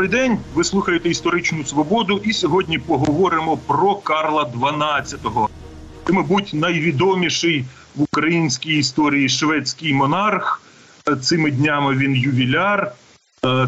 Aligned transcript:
Добрий 0.00 0.20
день. 0.20 0.38
Ви 0.54 0.64
слухаєте 0.64 1.08
історичну 1.08 1.64
свободу, 1.64 2.20
і 2.24 2.32
сьогодні 2.32 2.78
поговоримо 2.78 3.56
про 3.56 3.94
Карла 3.94 4.44
XII. 4.44 5.48
Це, 6.06 6.12
мабуть, 6.12 6.50
найвідоміший 6.54 7.64
в 7.96 8.02
українській 8.02 8.78
історії 8.78 9.28
шведський 9.28 9.94
монарх. 9.94 10.62
Цими 11.20 11.50
днями 11.50 11.96
він 11.96 12.16
ювіляр 12.16 12.92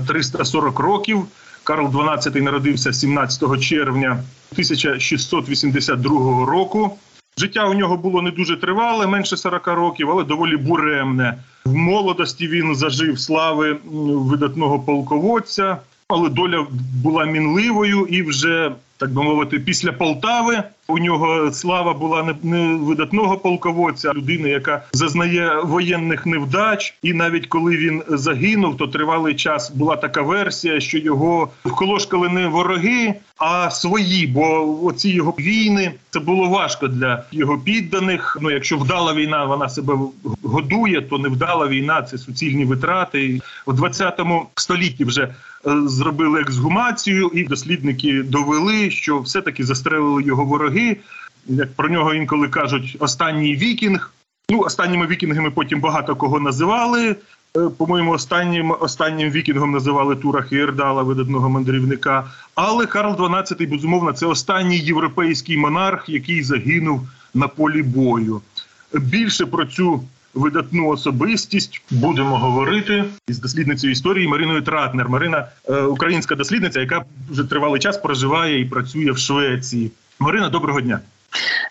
340 0.08 0.80
е, 0.80 0.82
років. 0.82 1.24
Карл 1.64 1.86
XII 1.86 2.40
народився 2.40 2.92
17 2.92 3.60
червня 3.60 4.10
1682 4.52 6.46
року. 6.46 6.98
Життя 7.38 7.66
у 7.66 7.74
нього 7.74 7.96
було 7.96 8.22
не 8.22 8.30
дуже 8.30 8.56
тривале, 8.56 9.06
менше 9.06 9.36
40 9.36 9.66
років, 9.66 10.10
але 10.10 10.24
доволі 10.24 10.56
буремне. 10.56 11.38
В 11.64 11.74
молодості 11.74 12.48
він 12.48 12.74
зажив 12.74 13.20
слави 13.20 13.76
видатного 13.84 14.80
полководця, 14.80 15.78
але 16.08 16.28
доля 16.28 16.66
була 17.02 17.24
мінливою 17.24 18.06
і 18.06 18.22
вже 18.22 18.72
так 19.02 19.10
би 19.12 19.22
мовити, 19.22 19.58
після 19.58 19.92
Полтави 19.92 20.62
у 20.88 20.98
нього 20.98 21.52
слава 21.52 21.94
була 21.94 22.34
не, 22.42 22.74
видатного 22.74 23.36
полководця, 23.36 24.12
людини, 24.12 24.48
яка 24.48 24.82
зазнає 24.92 25.60
воєнних 25.64 26.26
невдач. 26.26 26.94
І 27.02 27.12
навіть 27.12 27.46
коли 27.46 27.76
він 27.76 28.02
загинув, 28.08 28.76
то 28.76 28.86
тривалий 28.86 29.34
час 29.34 29.70
була 29.70 29.96
така 29.96 30.22
версія, 30.22 30.80
що 30.80 30.98
його 30.98 31.48
вколошкали 31.64 32.28
не 32.28 32.46
вороги, 32.46 33.14
а 33.36 33.70
свої. 33.70 34.26
Бо 34.26 34.78
оці 34.84 35.10
його 35.10 35.34
війни 35.38 35.92
це 36.10 36.20
було 36.20 36.48
важко 36.48 36.88
для 36.88 37.24
його 37.32 37.58
підданих. 37.58 38.38
Ну 38.40 38.50
якщо 38.50 38.78
вдала 38.78 39.14
війна, 39.14 39.44
вона 39.44 39.68
себе 39.68 39.94
годує, 40.42 41.02
то 41.02 41.18
невдала 41.18 41.68
війна 41.68 42.02
це 42.02 42.18
суцільні 42.18 42.64
витрати. 42.64 43.24
І 43.24 43.42
в 43.66 43.72
20 43.72 44.20
столітті 44.56 45.04
вже 45.04 45.22
е, 45.22 45.32
зробили 45.86 46.40
ексгумацію, 46.40 47.30
і 47.34 47.44
дослідники 47.44 48.22
довели, 48.22 48.90
що 48.92 49.20
все 49.20 49.42
таки 49.42 49.64
застрелили 49.64 50.22
його 50.22 50.44
вороги 50.44 50.62
вороги. 50.62 50.96
Як 51.46 51.72
про 51.74 51.88
нього 51.88 52.14
інколи 52.14 52.48
кажуть, 52.48 52.96
останній 52.98 53.56
вікінг. 53.56 54.12
Ну, 54.50 54.60
останніми 54.60 55.06
вікінгами 55.06 55.50
потім 55.50 55.80
багато 55.80 56.16
кого 56.16 56.40
називали. 56.40 57.16
Е, 57.56 57.68
по-моєму, 57.78 58.12
останнім 58.12 58.74
останнім 58.80 59.30
вікінгом 59.30 59.70
називали 59.70 60.16
Тура 60.16 60.42
Хейердала, 60.42 61.02
видатного 61.02 61.48
мандрівника. 61.48 62.24
Але 62.54 62.86
Карл 62.86 63.12
XII, 63.12 63.70
безумовно, 63.70 64.12
це 64.12 64.26
останній 64.26 64.78
європейський 64.78 65.56
монарх, 65.56 66.08
який 66.08 66.42
загинув 66.42 67.08
на 67.34 67.48
полі 67.48 67.82
бою. 67.82 68.40
Більше 68.92 69.46
про 69.46 69.64
цю 69.64 70.02
видатну 70.34 70.88
особистість 70.88 71.82
будемо 71.90 72.38
говорити 72.38 73.04
із 73.28 73.38
дослідницею 73.38 73.92
історії 73.92 74.28
Мариною 74.28 74.62
Тратнер. 74.62 75.08
Марина 75.08 75.48
е, 75.68 75.82
українська 75.82 76.34
дослідниця, 76.34 76.80
яка 76.80 77.04
вже 77.30 77.44
тривалий 77.44 77.80
час 77.80 77.98
проживає 77.98 78.60
і 78.60 78.64
працює 78.64 79.10
в 79.10 79.18
Швеції. 79.18 79.90
Марина, 80.18 80.48
доброго 80.48 80.80
дня. 80.80 81.00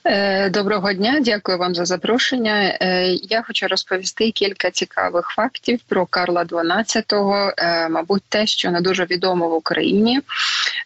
Е, 0.05 0.49
доброго 0.49 0.93
дня, 0.93 1.19
дякую 1.21 1.57
вам 1.57 1.75
за 1.75 1.85
запрошення. 1.85 2.77
Е, 2.81 3.07
я 3.07 3.41
хочу 3.41 3.67
розповісти 3.67 4.31
кілька 4.31 4.71
цікавих 4.71 5.27
фактів 5.27 5.79
про 5.87 6.05
Карла 6.05 6.43
XII, 6.43 7.53
е, 7.57 7.89
мабуть, 7.89 8.23
те, 8.29 8.45
що 8.45 8.71
не 8.71 8.81
дуже 8.81 9.05
відомо 9.05 9.49
в 9.49 9.53
Україні. 9.53 10.21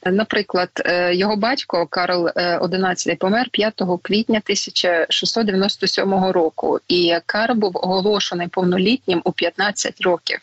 Наприклад, 0.06 0.70
його 1.12 1.36
батько 1.36 1.86
Карл 1.86 2.28
XI 2.36 3.16
помер 3.18 3.50
5 3.52 3.82
квітня 4.02 4.42
1697 4.46 6.32
року, 6.32 6.80
і 6.88 7.16
Карл 7.26 7.56
був 7.56 7.72
оголошений 7.78 8.48
повнолітнім 8.48 9.22
у 9.24 9.32
15 9.32 10.02
років. 10.02 10.40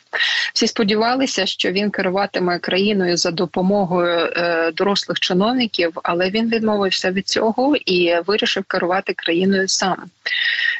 Всі 0.55 0.67
сподівалися, 0.67 1.47
що 1.47 1.71
він 1.71 1.91
керуватиме 1.91 2.59
країною 2.59 3.17
за 3.17 3.31
допомогою 3.31 4.33
дорослих 4.75 5.21
чиновників, 5.21 5.92
але 6.03 6.31
він 6.31 6.51
відмовився 6.51 7.11
від 7.11 7.29
цього 7.29 7.77
і 7.77 8.22
вирішив 8.27 8.65
керувати 8.65 9.13
країною 9.13 9.69
сам. 9.69 9.97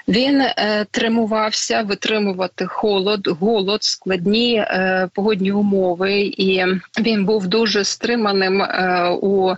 Він 0.09 0.41
е, 0.41 0.87
тримувався 0.91 1.83
витримувати 1.83 2.67
холод, 2.67 3.29
голод, 3.41 3.83
складні 3.83 4.57
е, 4.57 5.09
погодні 5.15 5.53
умови, 5.53 6.21
і 6.21 6.65
він 7.01 7.25
був 7.25 7.47
дуже 7.47 7.85
стриманим 7.85 8.63
е, 8.63 9.09
у 9.23 9.55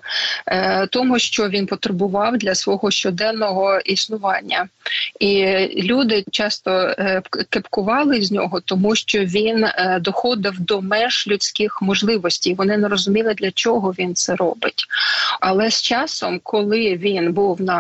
е, 0.47 0.87
тому, 0.87 1.19
що 1.19 1.49
він 1.49 1.67
потребував 1.67 2.37
для 2.39 2.55
свого 2.55 2.91
щоденного 2.91 3.79
існування. 3.85 4.69
І 5.21 5.45
люди 5.83 6.25
часто 6.31 6.71
е, 6.71 7.23
кепкували 7.51 8.23
з 8.23 8.33
нього, 8.33 8.61
тому 8.61 8.97
що 8.97 9.19
він 9.19 9.65
е, 9.65 9.99
доходив 10.01 10.61
до 10.61 10.81
меж 10.81 11.29
людських 11.29 11.83
можливостей. 11.83 12.55
Вони 12.55 12.77
не 12.77 12.89
розуміли, 12.89 13.35
для 13.35 13.51
чого 13.51 13.91
він 13.99 14.15
це 14.15 14.37
робить. 14.37 14.87
Але 15.41 15.71
з 15.71 15.83
часом, 15.83 16.41
коли 16.43 16.97
він 16.97 17.33
був 17.33 17.63
на 17.63 17.74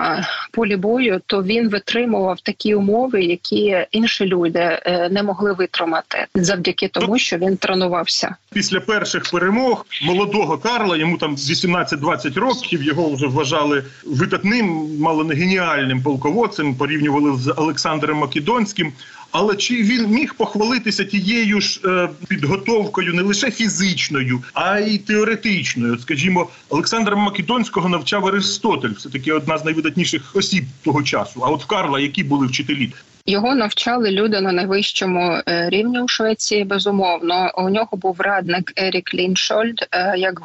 полі 0.52 0.76
бою, 0.76 1.20
то 1.26 1.42
він 1.42 1.68
витримував 1.68 2.40
такі 2.40 2.74
умови, 2.74 3.22
які 3.22 3.86
інші 3.90 4.24
люди 4.24 4.58
е, 4.58 5.08
не 5.12 5.22
могли 5.22 5.52
витримати 5.52 6.26
завдяки 6.34 6.88
тому, 6.88 7.18
що 7.18 7.38
він 7.38 7.56
тренувався. 7.56 8.36
Після 8.52 8.80
перших 8.80 9.30
перемог 9.30 9.86
молодого 10.02 10.58
Карла 10.58 10.96
йому 10.96 11.18
там 11.18 11.36
18-20 11.36 12.40
років. 12.40 12.82
Його 12.82 13.14
вже 13.14 13.26
вважали 13.26 13.84
видатним, 14.04 14.98
мало 14.98 15.24
не 15.24 15.34
геніальним 15.34 16.02
полководцем. 16.02 16.74
Порівнювали 16.74 17.36
з 17.38 17.54
Олександром 17.56 18.18
Македонським. 18.18 18.92
Але 19.34 19.56
чи 19.56 19.74
він 19.74 20.06
міг 20.06 20.34
похвалитися 20.34 21.04
тією 21.04 21.60
ж 21.60 21.80
е, 21.84 22.08
підготовкою 22.28 23.14
не 23.14 23.22
лише 23.22 23.50
фізичною, 23.50 24.42
а 24.52 24.78
й 24.78 24.98
теоретичною? 24.98 25.98
Скажімо, 25.98 26.48
Олександра 26.68 27.16
Македонського 27.16 27.88
навчав 27.88 28.26
Аристотель, 28.26 28.90
все 28.90 29.08
таки 29.08 29.32
одна 29.32 29.58
з 29.58 29.64
найвидатніших 29.64 30.36
осіб 30.36 30.64
того 30.82 31.02
часу. 31.02 31.40
А 31.44 31.50
от 31.50 31.64
Карла 31.64 32.00
які 32.00 32.24
були 32.24 32.46
вчителі? 32.46 32.92
Його 33.26 33.54
навчали 33.54 34.10
люди 34.10 34.40
на 34.40 34.52
найвищому 34.52 35.38
е, 35.48 35.68
рівні 35.70 36.00
у 36.00 36.08
Швеції. 36.08 36.64
Безумовно, 36.64 37.50
у 37.56 37.68
нього 37.68 37.88
був 37.92 38.20
радник 38.20 38.72
Ерік 38.76 39.14
Ліншольд, 39.14 39.88
е, 39.92 40.14
як 40.16 40.40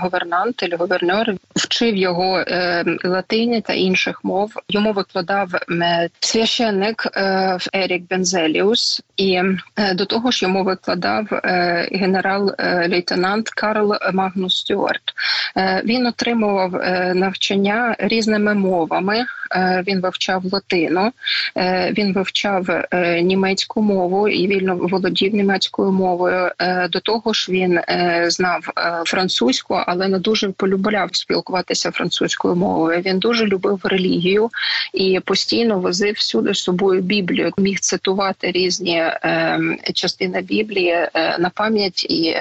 говернант 0.00 0.62
і 0.62 0.76
говернер. 0.76 1.34
Вчив 1.56 1.96
його 1.96 2.38
е, 2.38 2.84
латині 3.04 3.60
та 3.60 3.72
інших 3.72 4.24
мов. 4.24 4.52
Йому 4.68 4.92
викладав 4.92 5.48
священник 6.20 7.08
Ерік 7.72 8.02
Бензеліус, 8.10 9.02
і 9.16 9.42
до 9.94 10.04
того 10.04 10.30
ж 10.30 10.44
йому 10.44 10.64
викладав 10.64 11.26
генерал-лейтенант 11.92 13.48
Карл 13.48 13.96
Магнус 14.12 14.56
Стюарт. 14.56 15.02
Він 15.84 16.06
отримував 16.06 16.72
навчання 17.14 17.96
різними 17.98 18.54
мовами. 18.54 19.24
Він 19.86 20.00
вивчав 20.00 20.42
латину. 20.52 21.12
Він 21.92 22.12
вивчав 22.20 22.70
е, 22.70 23.22
німецьку 23.22 23.82
мову 23.82 24.28
і 24.28 24.46
вільно 24.46 24.76
володів 24.76 25.34
німецькою 25.34 25.92
мовою. 25.92 26.50
Е, 26.58 26.88
до 26.88 27.00
того 27.00 27.32
ж, 27.32 27.52
він 27.52 27.78
е, 27.78 28.24
знав 28.28 28.68
французьку, 29.06 29.74
але 29.86 30.08
не 30.08 30.18
дуже 30.18 30.48
полюбляв 30.48 31.08
спілкуватися 31.12 31.90
французькою 31.90 32.56
мовою. 32.56 33.00
Він 33.00 33.18
дуже 33.18 33.46
любив 33.46 33.80
релігію 33.84 34.50
і 34.92 35.20
постійно 35.24 35.78
возив 35.78 36.14
всюди 36.14 36.54
з 36.54 36.58
собою 36.58 37.00
Біблію. 37.00 37.52
Міг 37.58 37.80
цитувати 37.80 38.52
різні 38.52 39.02
частини 39.94 40.40
Біблії 40.40 41.08
на 41.38 41.50
пам'ять, 41.54 42.04
і 42.04 42.36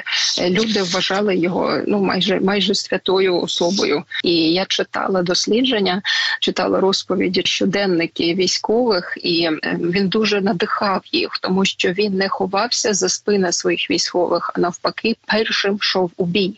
люди 0.50 0.82
вважали 0.82 1.36
його 1.36 1.78
ну 1.88 2.00
майже 2.00 2.40
майже 2.40 2.76
святою 2.76 3.42
особою. 3.42 4.04
І 4.24 4.34
я 4.54 4.66
читала 4.66 5.22
дослідження, 5.22 6.02
читала 6.40 6.80
розповіді 6.80 7.42
щоденники 7.46 8.34
військових 8.34 9.18
і 9.24 9.50
він 9.74 10.08
дуже 10.08 10.42
надихав 10.42 11.02
їх, 11.12 11.30
тому 11.42 11.66
що 11.66 11.92
він 11.92 12.14
не 12.14 12.30
ховався 12.30 12.94
за 12.94 13.10
спини 13.10 13.52
своїх 13.52 13.92
військових, 13.92 14.52
а 14.56 14.60
навпаки, 14.60 15.16
першим 15.26 15.76
йшов 15.76 16.12
у 16.18 16.26
бій. 16.26 16.54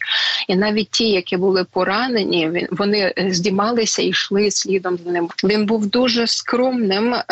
І 0.48 0.56
навіть 0.56 0.90
ті, 0.90 1.10
які 1.10 1.38
були 1.38 1.63
поранені, 1.63 2.68
вони 2.72 3.13
здіймалися 3.18 4.02
і 4.02 4.08
йшли 4.08 4.52
слідом 4.52 4.98
за 5.06 5.12
ним. 5.12 5.30
Він 5.44 5.66
був 5.66 5.86
дуже 5.86 6.28
скромним 6.28 7.13
е, 7.13 7.24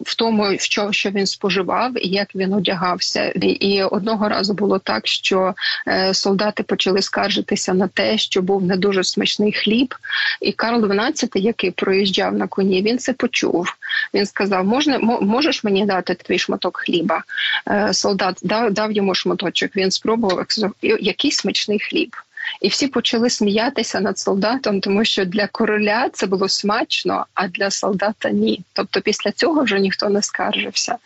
в 0.00 0.16
тому, 0.16 0.58
що 0.58 0.92
що 0.92 1.10
він 1.10 1.26
споживав 1.26 2.06
і 2.06 2.08
як 2.08 2.34
він 2.34 2.52
одягався. 2.52 3.32
І 3.42 3.82
одного 3.82 4.28
разу 4.28 4.54
було 4.54 4.78
так, 4.78 5.06
що 5.06 5.54
е, 5.88 6.14
солдати 6.14 6.62
почали 6.62 7.02
скаржитися 7.02 7.74
на 7.74 7.88
те, 7.88 8.18
що 8.18 8.42
був 8.42 8.64
не 8.64 8.76
дуже 8.76 9.04
смачний 9.04 9.52
хліб. 9.52 9.94
І 10.40 10.52
Карл 10.52 10.84
XII, 10.84 11.38
який 11.38 11.70
проїжджав 11.70 12.34
на 12.34 12.46
коні, 12.46 12.82
він 12.82 12.98
це 12.98 13.12
почув. 13.12 13.66
Він 14.14 14.26
сказав: 14.26 14.64
можна 14.64 14.97
можеш 15.02 15.64
мені 15.64 15.86
дати 15.86 16.14
твій 16.14 16.38
шматок 16.38 16.76
хліба? 16.76 17.22
Е, 17.68 17.94
солдат 17.94 18.38
дав 18.42 18.72
дав 18.72 18.92
йому 18.92 19.14
шматочок. 19.14 19.76
Він 19.76 19.90
спробував 19.90 20.46
який 20.82 21.32
смачний 21.32 21.78
хліб. 21.78 22.16
І 22.60 22.68
всі 22.68 22.88
почали 22.88 23.30
сміятися 23.30 24.00
над 24.00 24.18
солдатом, 24.18 24.80
тому 24.80 25.04
що 25.04 25.24
для 25.24 25.46
короля 25.46 26.08
це 26.12 26.26
було 26.26 26.48
смачно, 26.48 27.26
а 27.34 27.48
для 27.48 27.70
солдата 27.70 28.30
ні. 28.30 28.60
Тобто, 28.72 29.00
після 29.00 29.32
цього 29.32 29.62
вже 29.62 29.80
ніхто 29.80 30.08
не 30.08 30.22
скаржився. 30.22 30.96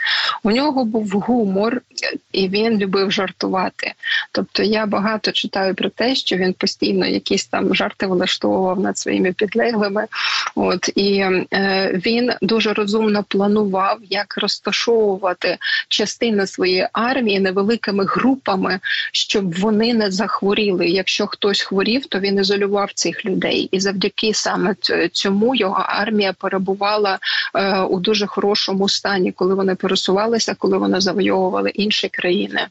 У 0.42 0.50
нього 0.50 0.84
був 0.84 1.10
гумор, 1.10 1.82
і 2.32 2.48
він 2.48 2.78
любив 2.78 3.12
жартувати. 3.12 3.92
Тобто 4.32 4.62
я 4.62 4.86
багато 4.86 5.32
читаю 5.32 5.74
про 5.74 5.88
те, 5.88 6.14
що 6.14 6.36
він 6.36 6.52
постійно 6.52 7.06
якісь 7.06 7.46
там 7.46 7.74
жарти 7.74 8.06
влаштовував 8.06 8.80
над 8.80 8.98
своїми 8.98 9.32
підлеглими. 9.32 10.06
От 10.54 10.90
і 10.94 11.18
е, 11.18 12.00
він 12.06 12.32
дуже 12.42 12.72
розумно 12.72 13.24
планував, 13.28 13.98
як 14.10 14.38
розташовувати 14.38 15.58
частини 15.88 16.46
своєї 16.46 16.88
армії 16.92 17.40
невеликими 17.40 18.04
групами, 18.04 18.80
щоб 19.12 19.54
вони 19.54 19.94
не 19.94 20.10
захворіли. 20.10 20.86
Якщо 20.88 21.26
хтось 21.26 21.60
хворів, 21.60 22.06
то 22.06 22.18
він 22.18 22.38
ізолював 22.38 22.92
цих 22.92 23.24
людей, 23.24 23.68
і 23.72 23.80
завдяки 23.80 24.34
саме 24.34 24.74
цьому 25.12 25.54
його 25.54 25.84
армія 25.88 26.32
перебувала 26.32 27.18
е, 27.54 27.80
у 27.80 28.00
дуже 28.00 28.26
хорошому 28.26 28.88
стані, 28.88 29.32
коли 29.32 29.54
вони 29.54 29.74
пересувалися, 29.74 30.54
коли 30.58 30.78
вони 30.78 31.00
завойовували 31.00 31.70
інші 31.70 32.01
країни. 32.08 32.66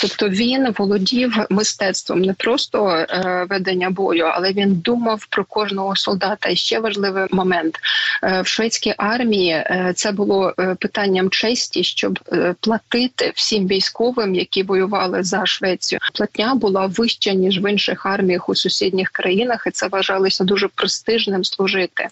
Тобто 0.00 0.28
він 0.28 0.72
володів 0.78 1.34
мистецтвом 1.50 2.20
не 2.20 2.32
просто 2.32 2.88
е, 2.88 3.46
ведення 3.50 3.90
бою, 3.90 4.24
але 4.24 4.52
він 4.52 4.74
думав 4.74 5.26
про 5.26 5.44
кожного 5.44 5.96
солдата. 5.96 6.48
І 6.48 6.56
ще 6.56 6.80
важливий 6.80 7.26
момент 7.30 7.78
е, 8.22 8.42
в 8.42 8.46
шведській 8.46 8.94
армії 8.96 9.52
е, 9.52 9.92
це 9.96 10.12
було 10.12 10.54
е, 10.58 10.76
питанням 10.80 11.30
честі, 11.30 11.84
щоб 11.84 12.18
е, 12.32 12.54
платити 12.60 13.32
всім 13.34 13.66
військовим, 13.66 14.34
які 14.34 14.62
воювали 14.62 15.22
за 15.22 15.46
Швецію. 15.46 15.98
Платня 16.14 16.54
була 16.54 16.86
вища 16.86 17.32
ніж 17.32 17.60
в 17.60 17.70
інших 17.70 18.06
арміях 18.06 18.48
у 18.48 18.54
сусідніх 18.54 19.10
країнах, 19.10 19.64
і 19.66 19.70
це 19.70 19.88
вважалося 19.88 20.44
дуже 20.44 20.68
престижним 20.68 21.44
служити. 21.44 22.08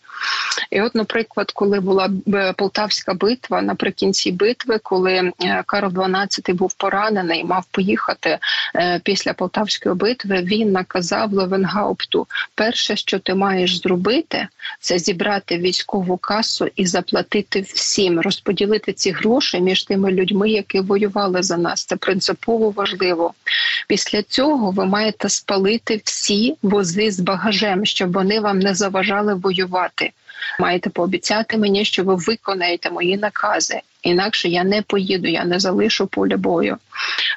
І, 0.70 0.80
от, 0.80 0.94
наприклад, 0.94 1.50
коли 1.50 1.80
була 1.80 2.10
е, 2.34 2.52
Полтавська 2.56 3.14
битва, 3.14 3.62
наприкінці 3.62 4.32
битви, 4.32 4.78
коли 4.82 5.32
Карл 5.66 5.88
XII 5.88 6.37
був 6.52 6.74
поранений, 6.74 7.44
мав 7.44 7.64
поїхати 7.70 8.38
е, 8.76 9.00
після 9.04 9.32
Полтавської 9.32 9.94
битви, 9.94 10.42
він 10.42 10.72
наказав 10.72 11.32
Левенгаупту: 11.32 12.26
перше, 12.54 12.96
що 12.96 13.18
ти 13.18 13.34
маєш 13.34 13.80
зробити, 13.80 14.48
це 14.80 14.98
зібрати 14.98 15.58
військову 15.58 16.16
касу 16.16 16.68
і 16.76 16.86
заплатити 16.86 17.60
всім, 17.60 18.20
розподілити 18.20 18.92
ці 18.92 19.10
гроші 19.10 19.60
між 19.60 19.84
тими 19.84 20.12
людьми, 20.12 20.50
які 20.50 20.80
воювали 20.80 21.42
за 21.42 21.56
нас. 21.56 21.84
Це 21.84 21.96
принципово 21.96 22.70
важливо. 22.70 23.34
Після 23.88 24.22
цього 24.22 24.70
ви 24.70 24.86
маєте 24.86 25.28
спалити 25.28 26.00
всі 26.04 26.56
вози 26.62 27.10
з 27.10 27.20
багажем, 27.20 27.86
щоб 27.86 28.12
вони 28.12 28.40
вам 28.40 28.58
не 28.58 28.74
заважали 28.74 29.34
воювати. 29.34 30.12
Маєте 30.60 30.90
пообіцяти 30.90 31.58
мені, 31.58 31.84
що 31.84 32.04
ви 32.04 32.14
виконаєте 32.14 32.90
мої 32.90 33.16
накази. 33.16 33.80
Інакше 34.02 34.48
я 34.48 34.64
не 34.64 34.82
поїду, 34.82 35.28
я 35.28 35.44
не 35.44 35.58
залишу 35.60 36.06
поля 36.06 36.36
бою. 36.36 36.76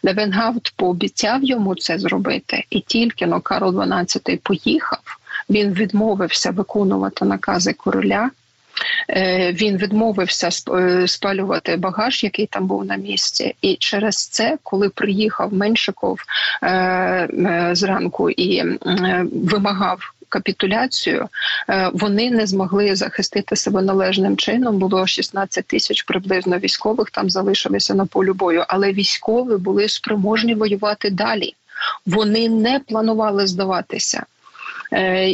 Левенгаупт 0.03 0.73
пообіцяв 0.75 1.43
йому 1.43 1.75
це 1.75 1.99
зробити, 1.99 2.63
і 2.69 2.79
тільки-но 2.79 3.41
Карл 3.41 3.79
XII 3.79 4.37
поїхав. 4.37 5.17
Він 5.49 5.73
відмовився 5.73 6.51
виконувати 6.51 7.25
накази 7.25 7.73
короля. 7.73 8.29
Е, 9.09 9.51
він 9.51 9.77
відмовився 9.77 10.49
е, 10.77 11.07
спалювати 11.07 11.75
багаж, 11.75 12.23
який 12.23 12.45
там 12.45 12.67
був 12.67 12.85
на 12.85 12.95
місці, 12.95 13.55
і 13.61 13.75
через 13.75 14.27
це, 14.27 14.57
коли 14.63 14.89
приїхав 14.89 15.53
Меншиков 15.53 16.19
е, 16.63 17.69
зранку 17.73 18.29
і 18.29 18.63
вимагав 19.31 20.13
капітуляцію, 20.31 21.27
вони 21.93 22.31
не 22.31 22.45
змогли 22.47 22.95
захистити 22.95 23.55
себе 23.55 23.81
належним 23.81 24.37
чином. 24.37 24.77
Було 24.77 25.07
16 25.07 25.65
тисяч 25.65 26.03
приблизно 26.03 26.57
військових 26.57 27.11
там 27.11 27.29
залишилися 27.29 27.93
на 27.93 28.05
полю 28.05 28.33
бою, 28.33 28.65
але 28.67 28.93
військові 28.93 29.57
були 29.57 29.89
спроможні 29.89 30.55
воювати 30.55 31.09
далі. 31.09 31.53
Вони 32.05 32.49
не 32.49 32.79
планували 32.79 33.47
здаватися. 33.47 34.23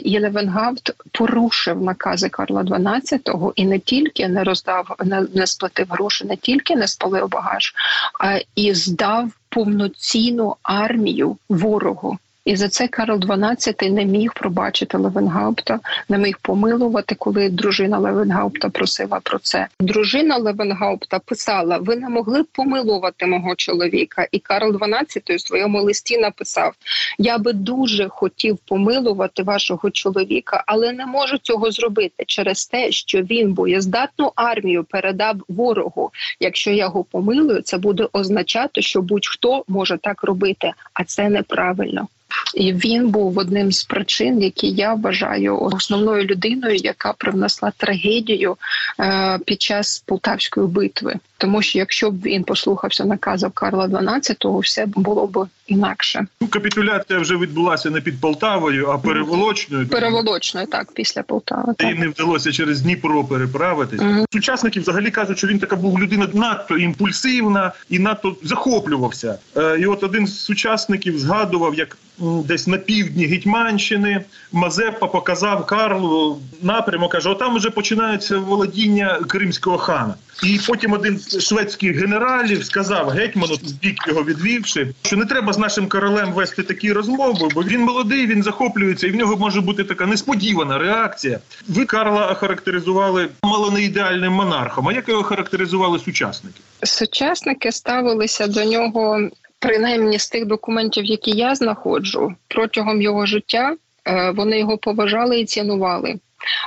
Є 0.04 0.18
Левенгаупт 0.18 0.92
порушив 1.11 1.81
накази 1.81 2.29
Карла 2.29 2.61
XII 2.61 3.51
і 3.55 3.65
не 3.65 3.79
тільки 3.79 4.27
не 4.27 4.44
роздав, 4.44 4.95
не, 5.05 5.25
не 5.33 5.47
сплатив 5.47 5.88
гроші, 5.89 6.25
не 6.25 6.35
тільки 6.35 6.75
не 6.75 6.88
спалив 6.88 7.29
багаж, 7.29 7.73
а 8.19 8.39
і 8.55 8.73
здав 8.73 9.31
повноцінну 9.49 10.55
армію 10.63 11.38
ворогу. 11.49 12.17
І 12.47 12.55
за 12.55 12.69
це 12.69 12.88
Карл 12.88 13.17
XII 13.17 13.91
не 13.91 14.05
міг 14.05 14.33
пробачити 14.33 14.97
Левенгаупта, 14.97 15.79
не 16.09 16.17
міг 16.17 16.38
помилувати, 16.41 17.15
коли 17.15 17.49
дружина 17.49 17.99
Левенгаупта 17.99 18.69
просила 18.69 19.19
про 19.23 19.39
це. 19.39 19.67
Дружина 19.79 20.38
Левенгаупта 20.38 21.19
писала: 21.19 21.77
Ви 21.77 21.95
не 21.95 22.09
могли 22.09 22.41
б 22.41 22.45
помилувати 22.51 23.25
мого 23.25 23.55
чоловіка. 23.55 24.27
І 24.31 24.39
Карл 24.39 24.75
XII 24.75 25.35
у 25.35 25.39
своєму 25.39 25.81
листі 25.81 26.17
написав: 26.17 26.73
Я 27.17 27.38
би 27.38 27.53
дуже 27.53 28.07
хотів 28.09 28.57
помилувати 28.57 29.44
вашого 29.44 29.91
чоловіка, 29.91 30.63
але 30.67 30.94
не 30.94 31.05
можу 31.05 31.38
цього 31.38 31.71
зробити 31.71 32.23
через 32.27 32.65
те, 32.65 32.91
що 32.91 33.21
він 33.21 33.53
боєздатну 33.53 34.31
армію 34.35 34.83
передав 34.83 35.35
ворогу. 35.47 36.11
Якщо 36.39 36.71
я 36.71 36.83
його 36.83 37.03
помилую, 37.03 37.61
це 37.61 37.77
буде 37.77 38.07
означати, 38.13 38.81
що 38.81 39.01
будь-хто 39.01 39.63
може 39.67 39.97
так 39.97 40.23
робити, 40.23 40.71
а 40.94 41.03
це 41.03 41.29
неправильно. 41.29 42.07
І 42.56 42.74
він 42.74 43.09
був 43.09 43.38
одним 43.38 43.71
з 43.71 43.83
причин, 43.83 44.41
які 44.41 44.68
я 44.71 44.94
вважаю 44.94 45.59
основною 45.62 46.24
людиною, 46.24 46.75
яка 46.75 47.13
привнесла 47.13 47.71
трагедію 47.77 48.57
е, 49.00 49.39
під 49.45 49.62
час 49.62 50.03
полтавської 50.06 50.68
битви. 50.68 51.15
Тому 51.38 51.62
що 51.62 51.80
якщо 51.80 52.12
б 52.12 52.22
він 52.22 52.44
послухався 52.44 53.06
наказів 53.06 53.51
Карла 53.51 53.88
XII, 53.88 54.60
все 54.60 54.86
було 54.86 55.28
б 55.28 55.48
інакше. 55.68 56.25
Ну, 56.42 56.48
капітуляція 56.48 57.19
вже 57.19 57.38
відбулася 57.38 57.89
не 57.89 58.01
під 58.01 58.22
Полтавою, 58.22 58.88
а 58.88 58.98
переволочною. 58.98 59.88
Переволочною, 59.88 60.68
так 60.68 60.92
після 60.94 61.24
Полтави. 61.24 61.74
І 61.80 61.94
не 61.94 62.07
вдалося 62.07 62.51
через 62.51 62.81
Дніпро 62.81 63.24
переправитись. 63.24 64.01
Угу. 64.01 64.25
Сучасники 64.34 64.80
взагалі 64.80 65.12
кажуть, 65.12 65.38
що 65.38 65.48
він 65.48 65.60
така 65.60 65.75
був 65.75 66.00
людина 66.00 66.28
надто 66.34 66.78
імпульсивна 66.78 67.72
і 67.90 68.00
надто 68.00 68.36
захоплювався. 68.44 69.38
Е, 69.57 69.80
і 69.80 69.86
от 69.86 70.04
один 70.04 70.28
з 70.28 70.40
сучасників 70.40 71.19
згадував, 71.19 71.75
як 71.75 71.98
десь 72.19 72.68
на 72.68 72.78
півдні 72.78 73.25
Гетьманщини 73.25 74.25
Мазепа 74.51 75.07
показав 75.07 75.66
Карлу 75.66 76.42
напрямок. 76.62 77.12
Каже: 77.12 77.30
отам 77.30 77.56
вже 77.56 77.69
починається 77.69 78.38
володіння 78.38 79.19
кримського 79.28 79.78
хана. 79.78 80.16
І 80.44 80.60
потім 80.68 80.94
один 80.94 81.18
з 81.18 81.26
шведських 81.39 81.97
генералів 81.97 82.65
сказав 82.65 83.09
гетьману, 83.09 83.56
бік 83.81 84.07
його 84.07 84.23
відвівши, 84.23 84.94
що 85.02 85.18
не 85.18 85.25
треба 85.25 85.54
з 85.54 85.57
нашим 85.57 85.90
королем 85.90 86.31
вести 86.31 86.63
такі 86.63 86.92
розмови, 86.92 87.49
бо 87.56 87.63
він 87.63 87.81
молодий, 87.81 88.28
він 88.28 88.44
захоплюється, 88.44 89.07
і 89.07 89.11
в 89.11 89.16
нього 89.16 89.37
може 89.37 89.61
бути 89.61 89.83
така 89.83 90.06
несподівана 90.06 90.78
реакція. 90.78 91.40
Ви 91.68 91.85
Карла 91.85 92.31
охарактеризували 92.31 93.30
мало 93.44 93.71
не 93.71 93.81
ідеальним 93.81 94.33
монархом. 94.33 94.87
А 94.87 94.94
як 94.94 95.09
його 95.09 95.23
характеризували 95.23 95.99
сучасники? 95.99 96.61
Сучасники 96.83 97.71
ставилися 97.71 98.47
до 98.47 98.63
нього 98.63 99.30
принаймні 99.59 100.19
з 100.19 100.30
тих 100.30 100.45
документів, 100.45 101.06
які 101.06 101.31
я 101.31 101.56
знаходжу 101.56 102.35
протягом 102.47 103.02
його 103.02 103.25
життя, 103.25 103.75
е, 104.06 104.31
вони 104.31 104.59
його 104.59 104.78
поважали 104.78 105.40
і 105.40 105.45
цінували. 105.45 106.16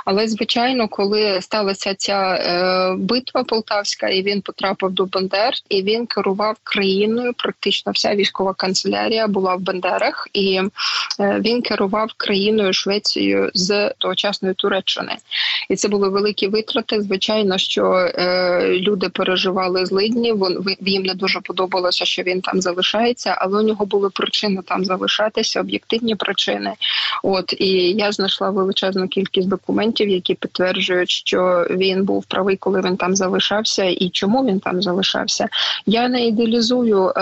Але 0.05 0.27
звичайно, 0.27 0.87
коли 0.87 1.41
сталася 1.41 1.95
ця 1.95 2.35
е, 2.35 2.95
битва 2.97 3.43
полтавська, 3.43 4.09
і 4.09 4.21
він 4.21 4.41
потрапив 4.41 4.91
до 4.91 5.05
Бендер, 5.05 5.53
і 5.69 5.81
він 5.81 6.05
керував 6.05 6.57
країною. 6.63 7.33
Практично 7.37 7.91
вся 7.91 8.15
військова 8.15 8.53
канцелярія 8.53 9.27
була 9.27 9.55
в 9.55 9.59
Бендерах, 9.59 10.27
і 10.33 10.61
е, 11.19 11.39
він 11.45 11.61
керував 11.61 12.09
країною 12.17 12.73
Швецією 12.73 13.51
з 13.53 13.93
тогочасної 13.97 14.53
Туреччини. 14.53 15.15
І 15.69 15.75
це 15.75 15.87
були 15.87 16.09
великі 16.09 16.47
витрати. 16.47 17.01
Звичайно, 17.01 17.57
що 17.57 17.93
е, 17.93 18.67
люди 18.71 19.09
переживали 19.09 19.85
злидні. 19.85 20.31
Вон 20.31 20.65
їм 20.79 21.03
не 21.03 21.13
дуже 21.13 21.39
подобалося, 21.39 22.05
що 22.05 22.23
він 22.23 22.41
там 22.41 22.61
залишається, 22.61 23.35
але 23.37 23.59
у 23.59 23.67
нього 23.67 23.85
були 23.85 24.09
причини 24.09 24.61
там 24.65 24.85
залишатися, 24.85 25.59
об'єктивні 25.59 26.15
причини. 26.15 26.73
От 27.23 27.53
і 27.59 27.67
я 27.91 28.11
знайшла 28.11 28.49
величезну 28.49 29.07
кількість 29.07 29.47
документів 29.47 29.70
документів, 29.71 30.09
які 30.09 30.33
підтверджують, 30.33 31.09
що 31.09 31.67
він 31.69 32.05
був 32.05 32.25
правий, 32.25 32.57
коли 32.57 32.81
він 32.81 32.97
там 32.97 33.15
залишався, 33.15 33.83
і 33.83 34.09
чому 34.09 34.45
він 34.45 34.59
там 34.59 34.81
залишався. 34.81 35.47
Я 35.85 36.07
не 36.07 36.27
ідеалізую 36.27 37.07
е, 37.07 37.13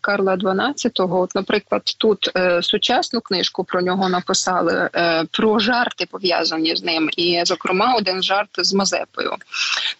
Карла 0.00 0.36
XII. 0.36 1.20
От, 1.20 1.34
наприклад, 1.34 1.82
тут 1.98 2.30
е, 2.36 2.62
сучасну 2.62 3.20
книжку 3.20 3.64
про 3.64 3.82
нього 3.82 4.08
написали 4.08 4.90
е, 4.94 5.24
про 5.30 5.58
жарти 5.58 6.06
пов'язані 6.10 6.76
з 6.76 6.82
ним, 6.84 7.10
і 7.16 7.42
зокрема 7.44 7.94
один 7.94 8.22
жарт 8.22 8.50
з 8.58 8.74
Мазепою. 8.74 9.30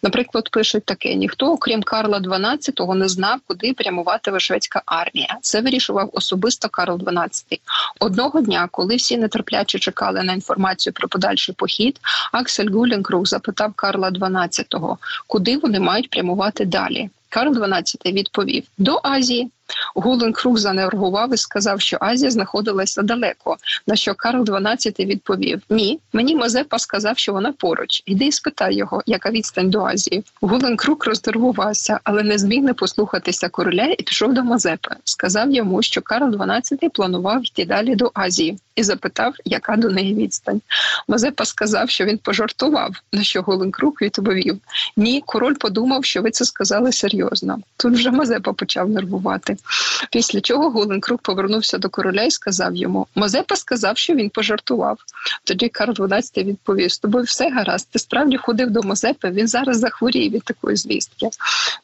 Наприклад, 0.02 0.48
пишуть 0.50 0.84
таке: 0.84 1.14
ніхто, 1.14 1.52
окрім 1.52 1.82
Карла 1.82 2.18
XII, 2.18 2.94
не 2.94 3.08
знав, 3.08 3.38
куди 3.46 3.72
прямуватиме 3.72 4.40
шведська 4.40 4.82
армія. 4.86 5.38
Це 5.42 5.60
вирішував 5.60 6.10
особисто 6.12 6.68
Карл 6.68 6.96
XII. 6.96 7.60
Одного 8.00 8.40
дня, 8.40 8.68
коли 8.70 8.96
всі 8.96 9.16
нетерпляче 9.16 9.78
чекали 9.78 10.22
на 10.22 10.32
інформацію 10.32 10.92
про 10.92 11.08
подальший 11.08 11.54
похід 11.54 11.95
світ, 11.96 12.00
Аксель 12.32 12.70
Гулінкруг 12.70 13.26
запитав 13.26 13.72
Карла 13.74 14.10
XII, 14.10 14.96
куди 15.26 15.56
вони 15.56 15.80
мають 15.80 16.10
прямувати 16.10 16.64
далі. 16.64 17.10
Карл 17.28 17.52
XII 17.52 18.12
відповів 18.12 18.64
до 18.78 19.00
Азії. 19.02 19.50
Гуленкруг 19.94 20.58
занергував 20.58 21.34
і 21.34 21.36
сказав, 21.36 21.80
що 21.80 21.96
Азія 22.00 22.30
знаходилася 22.30 23.02
далеко. 23.02 23.56
На 23.86 23.96
що 23.96 24.14
Карл 24.14 24.42
XII 24.42 25.06
відповів: 25.06 25.62
Ні, 25.70 26.00
мені 26.12 26.36
Мазепа 26.36 26.78
сказав, 26.78 27.18
що 27.18 27.32
вона 27.32 27.52
поруч. 27.52 28.02
Іди 28.06 28.24
і 28.26 28.32
спитай 28.32 28.74
його, 28.74 29.02
яка 29.06 29.30
відстань 29.30 29.70
до 29.70 29.84
Азії. 29.84 30.24
Гуленкруг 30.40 30.98
роздервувався, 31.00 32.00
але 32.04 32.22
не 32.22 32.38
зміг 32.38 32.62
не 32.62 32.74
послухатися 32.74 33.48
короля 33.48 33.84
і 33.98 34.02
пішов 34.02 34.34
до 34.34 34.42
Мазепи. 34.42 34.90
Сказав 35.04 35.50
йому, 35.50 35.82
що 35.82 36.02
Карл 36.02 36.34
XII 36.34 36.88
планував 36.88 37.46
йти 37.46 37.64
далі 37.64 37.94
до 37.94 38.10
Азії, 38.14 38.58
і 38.76 38.82
запитав, 38.82 39.34
яка 39.44 39.76
до 39.76 39.90
неї 39.90 40.14
відстань. 40.14 40.60
Мазепа 41.08 41.44
сказав, 41.44 41.90
що 41.90 42.04
він 42.04 42.18
пожартував. 42.18 42.90
На 43.12 43.22
що 43.22 43.42
Гуленкруг 43.42 43.92
відповів: 44.02 44.58
Ні, 44.96 45.22
король 45.26 45.54
подумав, 45.54 46.04
що 46.04 46.22
ви 46.22 46.30
це 46.30 46.44
сказали 46.44 46.92
серйозно. 46.92 47.58
Тут 47.76 47.94
вже 47.94 48.10
Мазепа 48.10 48.52
почав 48.52 48.88
нервувати. 48.90 49.56
Після 50.10 50.40
чого 50.40 50.70
Гуленкруг 50.70 51.18
повернувся 51.18 51.78
до 51.78 51.88
короля 51.88 52.22
і 52.22 52.30
сказав 52.30 52.76
йому: 52.76 53.06
Мазепа 53.14 53.56
сказав, 53.56 53.98
що 53.98 54.14
він 54.14 54.30
пожартував. 54.30 54.98
Тоді 55.44 55.68
Карл 55.68 55.92
XII 55.92 56.44
відповів: 56.44 56.92
з 56.92 56.98
тобою 56.98 57.24
все 57.24 57.50
гаразд. 57.50 57.88
Ти 57.90 57.98
справді 57.98 58.36
ходив 58.36 58.70
до 58.70 58.82
Мазепи. 58.82 59.30
Він 59.30 59.48
зараз 59.48 59.78
захворів 59.78 60.32
від 60.32 60.42
такої 60.42 60.76
звістки. 60.76 61.28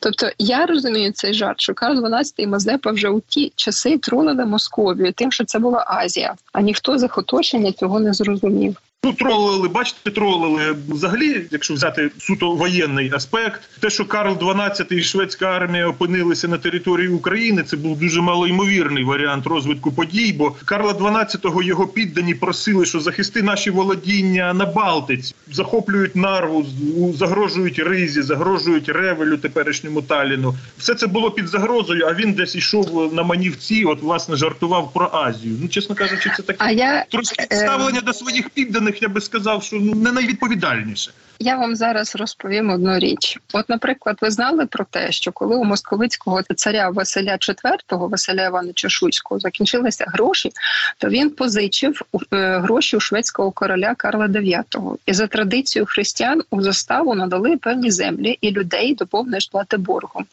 Тобто 0.00 0.30
я 0.38 0.66
розумію 0.66 1.12
цей 1.12 1.34
жарт, 1.34 1.61
що 1.61 1.75
Карл 1.75 2.04
XII 2.04 2.32
і 2.37 2.46
Мазепа 2.46 2.90
вже 2.90 3.08
у 3.08 3.20
ті 3.20 3.52
часи 3.56 3.99
тролили 3.99 4.46
Московію, 4.46 5.12
тим, 5.12 5.32
що 5.32 5.44
це 5.44 5.58
була 5.58 5.84
Азія, 5.88 6.34
а 6.52 6.61
ніхто 6.61 6.81
з 6.82 7.18
оточення 7.18 7.72
цього 7.72 8.00
не 8.00 8.12
зрозумів. 8.12 8.82
Ну, 9.04 9.12
тролили, 9.12 9.68
бачите, 9.68 10.11
тролили. 10.11 10.76
Взагалі, 10.88 11.47
якщо 11.50 11.75
взяти 11.75 12.11
суто 12.18 12.52
воєнний 12.52 13.12
аспект, 13.14 13.61
те, 13.80 13.90
що 13.90 14.04
Карл 14.04 14.32
XII 14.32 14.92
і 14.92 15.02
шведська 15.02 15.47
армія 15.47 15.88
опинилися 15.88 16.49
на 16.49 16.59
території 16.59 17.09
України, 17.09 17.62
це 17.62 17.76
був 17.76 17.99
дуже 17.99 18.21
малоймовірний 18.21 19.04
варіант 19.04 19.47
розвитку 19.47 19.92
подій. 19.92 20.32
Бо 20.32 20.50
Карла 20.64 20.92
XII 20.92 21.62
його 21.62 21.87
піддані 21.87 22.35
просили, 22.35 22.87
що 22.87 23.00
захисти 23.00 23.42
наші 23.42 23.71
володіння 23.71 24.54
на 24.54 24.66
Балтиці, 24.66 25.35
захоплюють 25.52 26.16
нарву, 26.16 26.66
загрожують 27.18 27.78
ризі, 27.78 28.23
загрожують 28.23 28.88
ревелю 28.88 29.37
теперішньому 29.37 30.02
Таліну. 30.02 30.54
Все 30.78 30.94
це 30.94 31.06
було 31.06 31.30
під 31.30 31.49
загрозою. 31.49 32.06
А 32.06 32.14
він 32.14 32.32
десь 32.32 32.56
йшов 32.56 33.14
на 33.14 33.23
манівці. 33.23 33.85
От 33.85 34.02
власне 34.02 34.37
жартував 34.37 34.92
про 34.92 35.11
Азію. 35.12 35.59
Ну, 35.62 35.68
чесно 35.68 35.94
кажучи, 35.94 36.30
це 36.37 36.42
таке 36.42 36.59
А 36.64 36.71
я 36.71 37.04
трошки 37.11 37.47
е, 37.52 37.56
ставлення 37.56 38.00
до 38.00 38.12
своїх 38.12 38.50
підданих, 38.50 38.91
я 39.00 39.08
би 39.08 39.20
сказав, 39.20 39.62
що 39.62 39.76
ну, 39.76 39.94
не 39.94 40.12
найвідповідальніше. 40.12 41.12
Я 41.44 41.56
вам 41.56 41.76
зараз 41.76 42.16
розповім 42.16 42.70
одну 42.70 42.99
річ. 42.99 43.38
От, 43.52 43.68
наприклад, 43.68 44.18
ви 44.20 44.30
знали 44.30 44.66
про 44.66 44.84
те, 44.84 45.12
що 45.12 45.32
коли 45.32 45.56
у 45.56 45.64
московицького 45.64 46.42
царя 46.42 46.90
Василя 46.90 47.32
IV, 47.32 48.08
Василя 48.08 48.46
Івановича 48.46 48.88
Шуйського, 48.88 49.40
закінчилися 49.40 50.04
гроші, 50.08 50.50
то 50.99 51.08
він 51.08 51.30
позичив 51.30 52.02
е, 52.32 52.58
гроші 52.58 52.96
у 52.96 53.00
шведського 53.00 53.50
короля 53.50 53.94
Карла 53.94 54.26
IX. 54.26 54.96
І 55.06 55.12
за 55.12 55.26
традицією 55.26 55.87
християн 55.87 56.42
у 56.50 56.62
заставу 56.62 57.14
надали 57.14 57.56
певні 57.56 57.90
землі 57.90 58.38
і 58.40 58.50
людей 58.50 58.94
до 58.94 59.06
повної 59.06 59.40
сплати 59.40 59.76
боргу. 59.76 60.25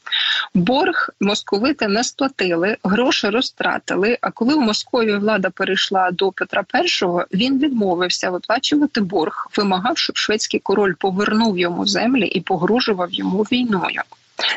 Борг 0.54 1.10
московити 1.20 1.88
не 1.88 2.04
сплатили, 2.04 2.78
гроші 2.84 3.30
розтратили. 3.30 4.18
А 4.22 4.32
коли 4.32 4.54
у 4.54 4.62
Московії 4.62 5.18
влада 5.18 5.50
перейшла 5.50 6.12
до 6.12 6.32
Петра 6.32 6.64
І, 6.74 7.38
він 7.38 7.60
відмовився 7.60 8.30
виплачувати 8.30 9.02
борг, 9.02 9.48
вимагав, 9.58 9.98
щоб 9.98 10.18
шведський 10.18 10.60
король 10.60 10.94
повернув 11.00 11.58
йому 11.58 11.86
землі 11.86 12.28
і 12.28 12.42
погрожував 12.42 13.14
йому 13.14 13.44
війною. 13.44 14.02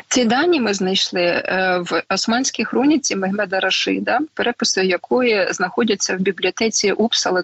Ці 0.07 0.25
дані 0.25 0.61
ми 0.61 0.73
знайшли 0.73 1.21
е, 1.21 1.77
в 1.89 2.03
османській 2.09 2.65
хроніці 2.65 3.15
Мехмеда 3.15 3.59
Рашида, 3.59 4.19
переписи 4.33 4.85
якої 4.85 5.47
знаходяться 5.51 6.15
в 6.15 6.19
бібліотеці 6.19 6.91
Упсали. 6.91 7.43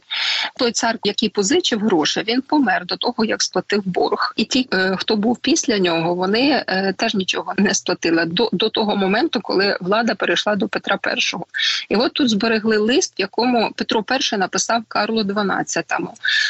Той 0.56 0.72
цар, 0.72 0.98
який 1.04 1.30
позичив 1.30 1.80
гроші, 1.80 2.24
він 2.28 2.42
помер 2.42 2.86
до 2.86 2.98
того, 2.98 3.26
як 3.26 3.42
сплатив 3.44 3.82
борг. 3.86 4.34
І 4.36 4.46
ті, 4.46 4.68
е, 4.74 4.96
хто 5.00 5.16
був 5.16 5.38
після 5.38 5.78
нього, 5.80 6.16
вони 6.16 6.64
е, 6.68 6.94
теж 6.98 7.16
нічого 7.16 7.54
не 7.58 7.74
сплатили 7.74 8.26
до, 8.26 8.50
до 8.54 8.70
того 8.70 8.96
моменту, 8.96 9.40
коли 9.42 9.78
влада 9.82 10.16
перейшла 10.16 10.56
до 10.56 10.68
Петра 10.68 11.00
І. 11.18 11.36
І 11.90 11.96
от 11.96 12.14
тут 12.14 12.30
зберегли 12.30 12.78
лист, 12.78 13.14
в 13.18 13.22
якому 13.22 13.72
Петро 13.76 14.04
І 14.34 14.38
написав 14.38 14.84
Карлу 14.88 15.24
XII. 15.24 15.84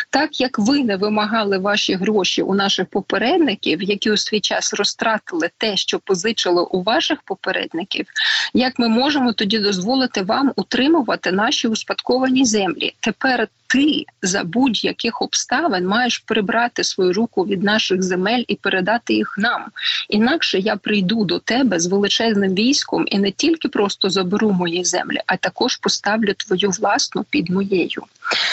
Так 0.09 0.41
як 0.41 0.59
ви 0.59 0.83
не 0.83 0.95
вимагали 0.95 1.57
ваші 1.57 1.93
гроші 1.93 2.41
у 2.41 2.55
наших 2.55 2.87
попередників, 2.87 3.83
які 3.83 4.11
у 4.11 4.17
свій 4.17 4.39
час 4.39 4.73
розтратили 4.73 5.49
те, 5.57 5.77
що 5.79 5.99
позичили 5.99 6.61
у 6.61 6.83
ваших 6.83 7.21
попередників, 7.21 8.05
як 8.53 8.79
ми 8.79 8.87
можемо 8.87 9.33
тоді 9.33 9.59
дозволити 9.59 10.21
вам 10.21 10.53
утримувати 10.55 11.31
наші 11.31 11.67
успадковані 11.67 12.45
землі? 12.45 12.93
Тепер 12.99 13.47
ти 13.69 14.05
за 14.21 14.43
будь-яких 14.43 15.21
обставин 15.21 15.87
маєш 15.87 16.17
прибрати 16.17 16.83
свою 16.83 17.13
руку 17.13 17.45
від 17.45 17.63
наших 17.63 18.03
земель 18.03 18.43
і 18.47 18.55
передати 18.55 19.13
їх 19.13 19.35
нам. 19.37 19.65
Інакше 20.09 20.59
я 20.59 20.75
прийду 20.75 21.25
до 21.25 21.39
тебе 21.39 21.79
з 21.79 21.87
величезним 21.87 22.55
військом 22.55 23.05
і 23.07 23.19
не 23.19 23.31
тільки 23.31 23.67
просто 23.67 24.09
заберу 24.09 24.51
мої 24.51 24.83
землі, 24.85 25.19
а 25.25 25.37
також 25.37 25.75
поставлю 25.75 26.33
твою 26.33 26.69
власну 26.69 27.25
під 27.29 27.49
моєю. 27.49 28.03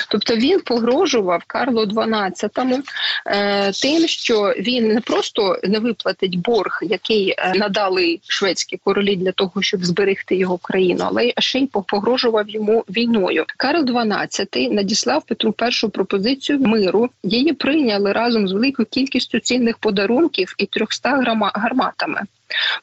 Тобто 0.09 0.37
він 0.37 0.61
погрожував 0.61 1.43
Карлу 1.47 1.85
XII 1.85 2.81
е, 3.27 3.73
тим, 3.73 4.09
що 4.09 4.55
він 4.59 4.89
не 4.89 5.01
просто 5.01 5.59
не 5.65 5.79
виплатить 5.79 6.39
борг, 6.39 6.79
який 6.83 7.35
е, 7.39 7.53
надали 7.55 8.19
шведські 8.27 8.77
королі 8.85 9.17
для 9.17 9.33
того, 9.33 9.63
щоб 9.63 9.85
зберегти 9.85 10.37
його 10.37 10.59
країну, 10.59 11.05
але 11.07 11.33
ще 11.39 11.59
й 11.59 11.67
погрожував 11.67 12.49
йому 12.49 12.85
війною. 12.89 13.45
Карл 13.57 13.85
XII 13.85 14.73
надіслав 14.73 15.06
Петру 15.27 15.53
першу 15.53 15.89
пропозицію 15.91 16.59
миру. 16.59 17.11
Її 17.23 17.53
прийняли 17.53 18.13
разом 18.13 18.49
з 18.49 18.53
великою 18.53 18.87
кількістю 18.91 19.39
цінних 19.39 19.79
подарунків 19.79 20.55
і 20.59 20.67
300 20.67 21.17
грама 21.17 21.53
гарматами. 21.55 22.21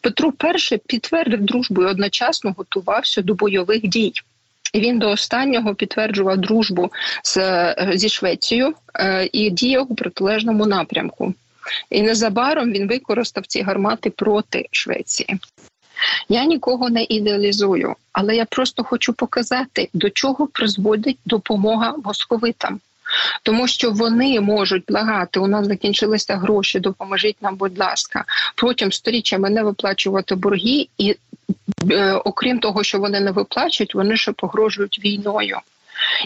Петро 0.01 0.33
І 0.73 0.77
підтвердив 0.77 1.41
дружбу 1.41 1.83
і 1.83 1.85
одночасно 1.85 2.53
готувався 2.57 3.21
до 3.21 3.33
бойових 3.33 3.81
дій. 3.81 4.13
Він 4.75 4.99
до 4.99 5.09
останнього 5.09 5.75
підтверджував 5.75 6.37
дружбу 6.37 6.91
з 7.23 7.75
зі 7.93 8.09
Швецією 8.09 8.73
е, 8.95 9.29
і 9.31 9.49
діяв 9.49 9.91
у 9.91 9.95
протилежному 9.95 10.65
напрямку. 10.65 11.33
І 11.89 12.01
незабаром 12.01 12.71
він 12.71 12.87
використав 12.87 13.45
ці 13.45 13.61
гармати 13.61 14.09
проти 14.09 14.67
Швеції. 14.71 15.39
Я 16.29 16.45
нікого 16.45 16.89
не 16.89 17.03
ідеалізую, 17.03 17.95
але 18.11 18.35
я 18.35 18.45
просто 18.45 18.83
хочу 18.83 19.13
показати, 19.13 19.89
до 19.93 20.09
чого 20.09 20.47
призводить 20.47 21.17
допомога 21.25 21.95
московитам. 22.03 22.79
Тому 23.43 23.67
що 23.67 23.91
вони 23.91 24.41
можуть 24.41 24.83
благати, 24.87 25.39
у 25.39 25.47
нас 25.47 25.67
закінчилися 25.67 26.37
гроші, 26.37 26.79
допоможіть 26.79 27.41
нам, 27.41 27.55
будь 27.55 27.79
ласка, 27.79 28.25
протягом 28.55 28.91
сторіччями 28.91 29.49
не 29.49 29.63
виплачувати 29.63 30.35
борги, 30.35 30.87
і 30.97 31.15
е, 31.91 32.13
окрім 32.13 32.59
того, 32.59 32.83
що 32.83 32.99
вони 32.99 33.19
не 33.19 33.31
виплачують, 33.31 33.95
вони 33.95 34.17
ще 34.17 34.31
погрожують 34.31 34.99
війною. 35.05 35.57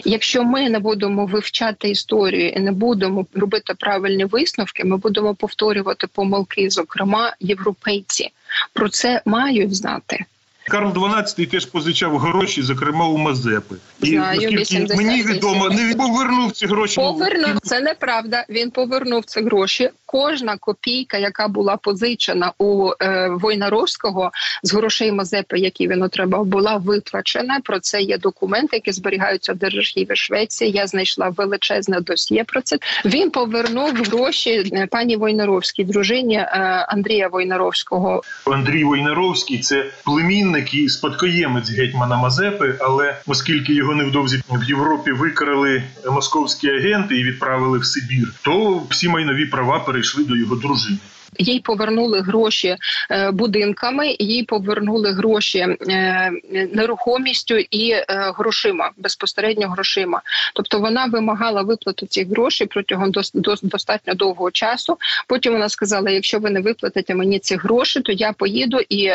Якщо 0.04 0.44
ми 0.44 0.70
не 0.70 0.78
будемо 0.78 1.26
вивчати 1.26 1.88
історію 1.88 2.48
і 2.48 2.60
не 2.60 2.72
будемо 2.72 3.26
робити 3.34 3.74
правильні 3.78 4.24
висновки, 4.24 4.84
ми 4.84 4.96
будемо 4.96 5.34
повторювати 5.34 6.06
помилки, 6.06 6.70
зокрема 6.70 7.32
європейці. 7.40 8.30
Про 8.72 8.88
це 8.88 9.22
мають 9.24 9.76
знати. 9.76 10.24
Карл 10.68 10.88
XII 10.88 11.46
теж 11.46 11.66
позичав 11.66 12.18
гроші, 12.18 12.62
зокрема 12.62 13.06
у 13.08 13.16
Мазепи. 13.16 13.74
І 14.02 14.06
Знаю, 14.06 14.40
наскільки 14.40 14.56
88. 14.56 15.06
мені 15.06 15.22
відомо, 15.22 15.68
не 15.68 15.94
повернув 15.94 16.52
ці 16.52 16.66
гроші. 16.66 16.96
Повернув 16.96 17.60
це 17.62 17.80
неправда. 17.80 18.44
Він 18.48 18.70
повернув 18.70 19.24
ці 19.24 19.40
гроші. 19.40 19.90
Кожна 20.10 20.56
копійка, 20.56 21.18
яка 21.18 21.48
була 21.48 21.76
позичена 21.76 22.52
у 22.58 22.90
е, 23.02 23.28
Войнаровського 23.28 24.30
з 24.62 24.74
грошей 24.74 25.12
Мазепи, 25.12 25.58
які 25.58 25.88
він 25.88 26.02
отримав, 26.02 26.44
була 26.44 26.76
виплачена. 26.76 27.60
Про 27.64 27.80
це 27.80 28.00
є 28.02 28.18
документи, 28.18 28.76
які 28.76 28.92
зберігаються 28.92 29.52
в 29.52 29.56
Держархіві 29.56 30.16
Швеції. 30.16 30.70
Я 30.70 30.86
знайшла 30.86 31.28
величезне 31.28 32.00
досьє 32.00 32.44
про 32.44 32.62
це. 32.62 32.78
Він 33.04 33.30
повернув 33.30 33.94
гроші 33.94 34.70
е, 34.72 34.86
пані 34.90 35.16
Войнаровській, 35.16 35.84
дружині 35.84 36.36
е, 36.36 36.48
Андрія 36.88 37.28
Войнаровського. 37.28 38.22
Андрій 38.46 38.84
Войнаровський 38.84 39.58
це 39.58 39.86
племінник 40.04 40.74
і 40.74 40.88
спадкоємець 40.88 41.70
гетьмана 41.70 42.16
Мазепи, 42.16 42.74
але 42.80 43.16
оскільки 43.26 43.74
його 43.74 43.94
невдовзі 43.94 44.42
в 44.50 44.64
Європі 44.64 45.12
викрали 45.12 45.82
московські 46.10 46.68
агенти 46.68 47.16
і 47.16 47.24
відправили 47.24 47.78
в 47.78 47.84
Сибір, 47.84 48.32
то 48.42 48.82
всі 48.90 49.08
майнові 49.08 49.46
права 49.46 49.78
перейшли 49.98 50.24
до 50.24 50.36
його 50.36 50.56
дружини. 50.56 50.98
Їй 51.38 51.60
повернули 51.60 52.20
гроші 52.20 52.76
е, 53.10 53.30
будинками, 53.30 54.16
їй 54.18 54.42
повернули 54.42 55.12
гроші 55.12 55.58
е, 55.58 56.30
нерухомістю 56.72 57.54
і 57.70 57.90
е, 57.90 58.04
грошима 58.08 58.90
безпосередньо 58.96 59.68
грошима. 59.68 60.22
Тобто 60.54 60.78
вона 60.78 61.06
вимагала 61.06 61.62
виплату 61.62 62.06
цих 62.06 62.28
грошей 62.28 62.66
протягом 62.66 63.10
дос, 63.10 63.32
дос, 63.34 63.62
достатньо 63.62 64.14
довгого 64.14 64.50
часу. 64.50 64.98
Потім 65.26 65.52
вона 65.52 65.68
сказала: 65.68 66.10
якщо 66.10 66.38
ви 66.38 66.50
не 66.50 66.60
виплатите 66.60 67.14
мені 67.14 67.38
ці 67.38 67.56
гроші, 67.56 68.00
то 68.00 68.12
я 68.12 68.32
поїду 68.32 68.80
і 68.88 69.10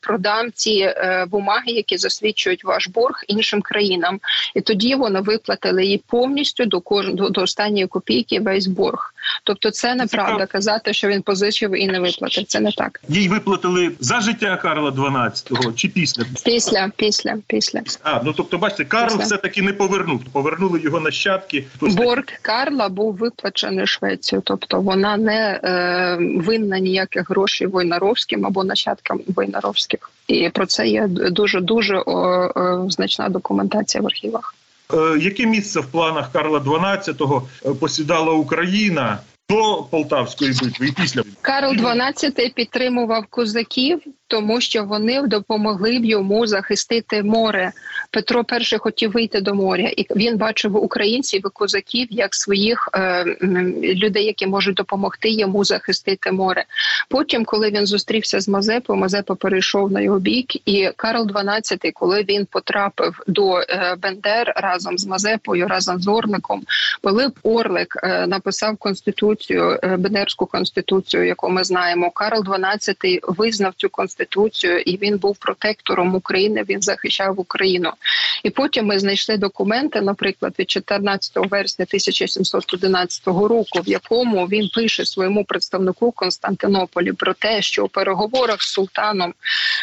продам 0.00 0.52
ці 0.54 0.94
бумаги, 1.28 1.72
які 1.72 1.96
засвідчують 1.96 2.64
ваш 2.64 2.88
борг 2.88 3.24
іншим 3.28 3.62
країнам. 3.62 4.20
І 4.54 4.60
тоді 4.60 4.94
вони 4.94 5.20
виплатили 5.20 5.84
їй 5.84 6.02
повністю 6.06 6.64
до 6.64 6.80
кож... 6.80 7.14
до, 7.14 7.28
до 7.28 7.42
останньої 7.42 7.86
копійки 7.86 8.40
весь 8.40 8.66
борг. 8.66 9.13
Тобто, 9.44 9.70
це 9.70 9.94
неправда 9.94 10.46
казати, 10.46 10.92
що 10.92 11.08
він 11.08 11.22
позичив 11.22 11.82
і 11.82 11.86
не 11.86 12.00
виплатив. 12.00 12.44
Це 12.44 12.60
не 12.60 12.72
так. 12.72 13.00
Їй 13.08 13.28
виплатили 13.28 13.92
за 14.00 14.20
життя 14.20 14.56
Карла 14.56 14.90
XII 14.90 15.74
чи 15.74 15.88
після? 15.88 16.24
Після, 16.44 16.90
після, 16.96 17.36
після. 17.46 17.80
А 18.02 18.20
ну 18.24 18.32
тобто, 18.36 18.58
бачите, 18.58 18.84
Карл 18.84 19.18
все 19.18 19.36
таки 19.36 19.62
не 19.62 19.72
повернув. 19.72 20.24
Повернули 20.32 20.80
його 20.80 21.00
нащадки. 21.00 21.64
Борг 21.80 22.24
Карла 22.42 22.88
був 22.88 23.16
виплачений 23.16 23.86
Швецію, 23.86 24.42
тобто 24.44 24.80
вона 24.80 25.16
не 25.16 25.60
е, 25.64 26.16
винна 26.40 26.78
ніяких 26.78 27.30
грошей 27.30 27.66
Войнаровським 27.66 28.46
або 28.46 28.64
нащадкам 28.64 29.20
Войнаровських. 29.36 30.10
І 30.26 30.48
про 30.48 30.66
це 30.66 30.88
є 30.88 31.06
дуже 31.08 31.60
дуже 31.60 31.96
о, 31.96 32.12
о, 32.54 32.90
значна 32.90 33.28
документація 33.28 34.02
в 34.02 34.06
архівах. 34.06 34.54
Е, 34.92 35.18
Яке 35.20 35.46
місце 35.46 35.80
в 35.80 35.86
планах 35.86 36.32
Карла 36.32 36.58
XII 36.58 37.74
посідала 37.80 38.32
Україна 38.32 39.18
до 39.48 39.82
Полтавської 39.90 40.52
битви 40.62 40.86
і 40.86 40.92
після? 40.92 41.22
Карл 41.40 41.72
XII 41.72 42.54
підтримував 42.54 43.26
козаків, 43.30 44.00
тому 44.34 44.60
що 44.60 44.84
вони 44.84 45.22
допомогли 45.22 45.98
б 45.98 46.04
йому 46.04 46.46
захистити 46.46 47.22
море. 47.22 47.72
Петро 48.10 48.44
І 48.72 48.78
хотів 48.78 49.12
вийти 49.12 49.40
до 49.40 49.54
моря, 49.54 49.90
і 49.96 50.06
він 50.16 50.36
бачив 50.36 50.76
українців 50.76 51.42
і 51.46 51.48
козаків 51.48 52.08
як 52.10 52.34
своїх 52.34 52.88
е, 52.94 53.24
людей, 53.82 54.24
які 54.24 54.46
можуть 54.46 54.74
допомогти 54.74 55.28
йому 55.28 55.64
захистити 55.64 56.32
море. 56.32 56.64
Потім, 57.08 57.44
коли 57.44 57.70
він 57.70 57.86
зустрівся 57.86 58.40
з 58.40 58.48
Мазепою, 58.48 58.98
Мазепа 58.98 59.34
перейшов 59.34 59.92
на 59.92 60.00
його 60.00 60.18
бік, 60.18 60.68
і 60.68 60.90
Карл 60.96 61.26
XII, 61.26 61.90
коли 61.94 62.24
він 62.28 62.46
потрапив 62.46 63.22
до 63.26 63.58
е, 63.58 63.96
Бендер 64.02 64.52
разом 64.56 64.98
з 64.98 65.06
Мазепою, 65.06 65.68
разом 65.68 66.00
з 66.00 66.08
Орликом, 66.08 66.62
Пилип 67.02 67.38
Орлик 67.42 67.96
е, 68.02 68.26
написав 68.26 68.76
конституцію, 68.76 69.78
е, 69.82 69.96
Бендерську 69.96 70.46
конституцію, 70.46 71.26
яку 71.26 71.50
ми 71.50 71.64
знаємо. 71.64 72.10
Карл 72.10 72.40
XII 72.40 73.18
визнав 73.22 73.74
цю 73.76 73.88
конституцію, 73.88 74.23
і 74.86 74.98
він 75.02 75.18
був 75.18 75.36
протектором 75.36 76.14
України. 76.14 76.64
Він 76.68 76.82
захищав 76.82 77.40
Україну. 77.40 77.90
І 78.42 78.50
потім 78.50 78.86
ми 78.86 78.98
знайшли 78.98 79.36
документи, 79.36 80.00
наприклад, 80.00 80.54
від 80.58 80.70
14 80.70 81.32
вересня 81.36 81.82
1711 81.88 83.26
року, 83.26 83.80
в 83.86 83.88
якому 83.88 84.46
він 84.46 84.68
пише 84.74 85.04
своєму 85.04 85.44
представнику 85.44 86.12
Константинополі 86.12 87.12
про 87.12 87.34
те, 87.34 87.62
що 87.62 87.84
у 87.84 87.88
переговорах 87.88 88.62
з 88.62 88.72
султаном 88.72 89.34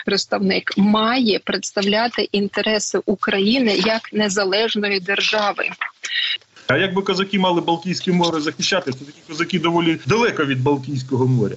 представник 0.05 0.77
має 0.77 1.39
представляти 1.39 2.29
інтереси 2.31 2.99
України 3.05 3.75
як 3.75 4.13
незалежної 4.13 4.99
держави. 4.99 5.69
А 6.67 6.77
якби 6.77 7.01
козаки 7.01 7.39
мали 7.39 7.61
Балтійське 7.61 8.11
море 8.11 8.41
захищати, 8.41 8.91
то 8.91 9.05
такі 9.05 9.21
козаки 9.27 9.59
доволі 9.59 9.99
далеко 10.07 10.45
від 10.45 10.63
Балтійського 10.63 11.27
моря. 11.27 11.55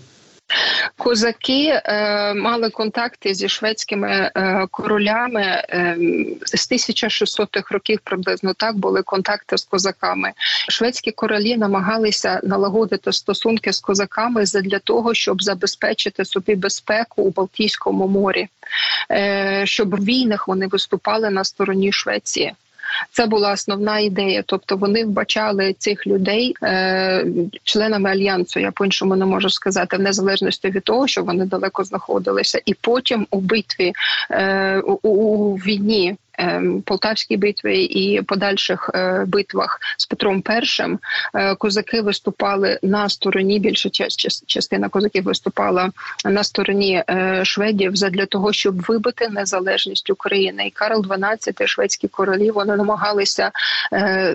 Козаки 0.97 1.81
е, 1.85 2.35
мали 2.35 2.71
контакти 2.71 3.35
зі 3.35 3.49
шведськими 3.49 4.09
е, 4.09 4.67
королями 4.71 5.43
е, 5.43 5.97
з 6.45 6.73
1600-х 6.73 7.75
років. 7.75 8.01
Приблизно 8.05 8.55
так 8.55 8.77
були 8.77 9.03
контакти 9.03 9.59
з 9.59 9.65
козаками. 9.65 10.33
Шведські 10.69 11.13
королі 11.13 11.57
намагалися 11.57 12.41
налагодити 12.43 13.13
стосунки 13.13 13.73
з 13.73 13.81
козаками 13.81 14.45
для 14.45 14.79
того, 14.79 15.15
щоб 15.15 15.43
забезпечити 15.43 16.25
собі 16.25 16.55
безпеку 16.55 17.23
у 17.23 17.31
Балтійському 17.31 18.09
морі, 18.09 18.49
е, 19.11 19.63
щоб 19.67 19.95
в 19.95 20.05
війнах 20.05 20.49
вони 20.49 20.67
виступали 20.67 21.31
на 21.31 21.45
стороні 21.45 21.93
Швеції. 21.93 22.55
Це 23.11 23.27
була 23.27 23.53
основна 23.53 23.99
ідея. 23.99 24.43
Тобто 24.47 24.77
вони 24.77 25.05
вбачали 25.05 25.75
цих 25.79 26.07
людей 26.07 26.55
е, 26.63 27.27
членами 27.65 28.11
альянсу. 28.11 28.61
Я 28.61 28.71
по 28.71 28.85
іншому 28.85 29.17
не 29.17 29.27
можу 29.27 29.51
сказати, 29.51 29.97
в 29.97 30.01
незалежності 30.01 30.71
від 30.71 30.85
того, 30.85 31.07
що 31.07 31.23
вони 31.23 31.45
далеко 31.47 31.85
знаходилися, 31.85 32.61
і 32.67 32.75
потім 32.75 33.27
у 33.31 33.41
битві 33.41 33.93
е, 34.31 34.81
у, 34.81 35.09
у 35.09 35.55
війні. 35.55 36.17
Ем, 36.39 36.83
Полтавській 36.83 37.37
битві 37.37 37.85
і 37.85 38.23
подальших 38.23 38.91
е, 38.95 39.25
битвах 39.27 39.81
з 39.99 40.07
Петром 40.07 40.43
І 40.49 40.83
е, 41.35 41.55
козаки 41.55 42.01
виступали 42.01 42.79
на 42.83 43.09
стороні. 43.09 43.59
Більша 43.59 43.89
част- 43.89 44.27
част- 44.27 44.43
частина 44.47 44.89
козаків 44.89 45.25
виступала 45.25 45.91
на 46.25 46.45
стороні 46.45 47.03
е, 47.11 47.41
шведів 47.45 47.97
задля 47.97 48.27
того, 48.27 48.53
щоб 48.53 48.83
вибити 48.83 49.29
незалежність 49.29 50.11
України. 50.11 50.67
І 50.67 50.71
Карл 50.71 51.01
XII, 51.01 51.67
шведські 51.67 52.09
королі, 52.09 52.51
вони 52.51 52.77
намагалися 52.77 53.51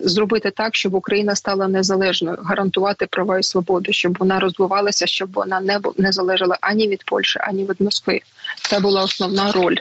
зробити 0.02 0.52
так, 0.52 0.76
щоб 0.76 0.94
Україна 0.94 1.36
стала 1.36 1.68
незалежною, 1.68 2.38
гарантувати 2.44 3.06
права 3.06 3.40
і 3.40 3.44
свободи, 3.44 3.94
щоб 3.94 4.18
вона 4.20 4.40
розвивалася, 4.40 5.08
щоб 5.08 5.34
вона 5.34 5.60
не 5.60 5.80
не 5.98 6.12
залежала 6.12 6.58
ані 6.62 6.88
від 6.88 7.04
Польщі, 7.06 7.40
ані 7.42 7.64
від 7.64 7.82
Москви. 7.82 8.22
Це 8.70 8.80
була 8.80 9.04
основна 9.04 9.52
роль. 9.52 9.76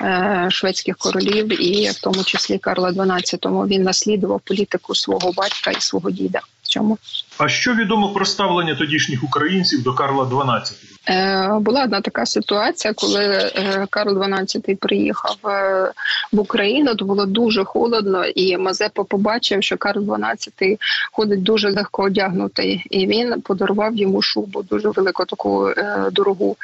Е, 0.00 0.46
Шведських 0.50 0.96
королів, 0.96 1.62
і 1.62 1.90
в 1.90 2.00
тому 2.00 2.24
числі 2.24 2.58
Карла 2.58 2.90
XII. 2.90 3.66
він 3.66 3.82
наслідував 3.82 4.40
політику 4.40 4.94
свого 4.94 5.32
батька 5.32 5.70
і 5.70 5.80
свого 5.80 6.10
діда. 6.10 6.40
В 6.62 6.68
цьому 6.68 6.98
А 7.38 7.48
що 7.48 7.74
відомо 7.74 8.12
про 8.12 8.24
ставлення 8.24 8.74
тодішніх 8.74 9.24
українців 9.24 9.82
до 9.82 9.94
Карла 9.94 10.24
XII? 10.24 10.94
Е, 11.08 11.58
була 11.60 11.84
одна 11.84 12.00
така 12.00 12.26
ситуація, 12.26 12.94
коли 12.94 13.24
е, 13.24 13.86
Карл 13.90 14.18
XII 14.18 14.76
приїхав 14.76 15.36
е, 15.44 15.92
в 16.32 16.40
Україну, 16.40 16.94
то 16.94 17.04
було 17.04 17.26
дуже 17.26 17.64
холодно, 17.64 18.24
і 18.24 18.56
Мазепа 18.56 19.04
побачив, 19.04 19.62
що 19.62 19.76
Карл 19.76 20.02
XII 20.02 20.78
ходить 21.12 21.42
дуже 21.42 21.70
легко 21.70 22.02
одягнутий, 22.02 22.86
і 22.90 23.06
він 23.06 23.40
подарував 23.40 23.96
йому 23.96 24.22
шубу, 24.22 24.62
дуже 24.62 24.88
велику 24.88 25.24
таку 25.24 25.70
дорогу. 26.12 26.56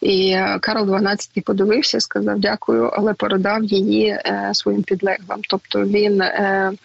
І 0.00 0.36
Карл 0.60 0.90
XII 0.90 1.42
подивився, 1.44 2.00
сказав 2.00 2.38
дякую, 2.38 2.90
але 2.96 3.14
передав 3.14 3.64
її 3.64 4.18
своїм 4.52 4.82
підлеглим. 4.82 5.38
Тобто 5.48 5.84
він 5.84 6.22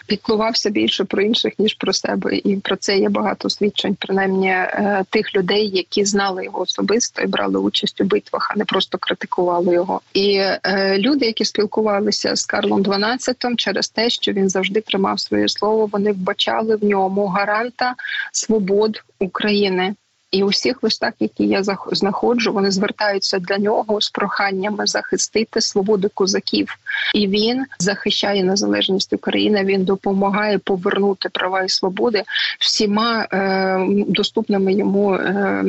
піклувався 0.08 0.69
більше 0.69 1.03
про 1.03 1.21
інших 1.21 1.53
ніж 1.60 1.73
про 1.73 1.93
себе, 1.93 2.36
і 2.36 2.56
про 2.56 2.75
це 2.75 2.97
є 2.97 3.10
багато 3.10 3.33
свідчень, 3.50 3.96
принаймні 4.00 4.48
е, 4.48 5.04
тих 5.10 5.36
людей, 5.36 5.69
які 5.69 6.06
знали 6.06 6.46
його 6.46 6.62
особисто 6.62 7.22
і 7.22 7.28
брали 7.28 7.60
участь 7.60 8.02
у 8.02 8.04
битвах, 8.04 8.52
а 8.52 8.58
не 8.58 8.65
просто 8.65 8.98
критикували 8.98 9.74
його. 9.74 10.02
І 10.13 10.36
е, 10.36 10.98
люди, 10.98 11.26
які 11.26 11.46
спілкувалися 11.46 12.36
з 12.36 12.46
Карлом 12.46 12.84
XII 12.84 13.56
через 13.56 13.89
те, 13.89 14.10
що 14.10 14.32
він 14.32 14.50
завжди 14.50 14.82
тримав 14.82 15.19
своє 15.19 15.48
слово, 15.50 15.86
вони 15.86 16.12
вбачали 16.12 16.76
в 16.76 16.84
ньому 16.84 17.28
гаранта 17.28 17.96
свобод 18.32 19.04
України. 19.19 19.96
І 20.34 20.43
у 20.43 20.48
всіх 20.48 20.84
листах, 20.84 21.13
які 21.19 21.43
я 21.43 21.63
знаходжу, 21.91 22.54
вони 22.54 22.72
звертаються 22.72 23.39
до 23.39 23.58
нього 23.58 24.02
з 24.02 24.10
проханнями 24.10 24.88
захистити 24.88 25.62
свободу 25.62 26.10
козаків. 26.13 26.76
І 27.13 27.28
він 27.28 27.65
захищає 27.80 28.43
незалежність 28.43 29.13
України. 29.13 29.63
Він 29.63 29.84
допомагає 29.84 30.58
повернути 30.58 31.30
права 31.30 31.63
і 31.63 31.69
свободи 31.69 32.24
всіма 32.60 33.28
е, 33.34 33.78
доступними 34.08 34.74
йому 34.74 35.13
е, 35.13 35.63